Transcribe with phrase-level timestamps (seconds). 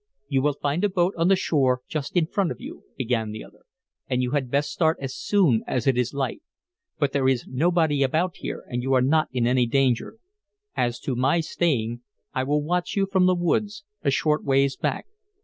[0.27, 3.43] "You will find a boat on the shore just in front of you," began the
[3.43, 3.65] other.
[4.09, 6.41] "And you had best start as soon as it is light.
[6.97, 10.17] But there is nobody about here, and you are not in any danger.
[10.75, 12.01] As to my staying,
[12.33, 15.05] I will watch you from the woods, a short ways back.